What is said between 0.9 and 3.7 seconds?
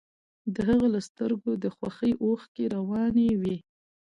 له سترګو د خوښۍ اوښکې روانې وې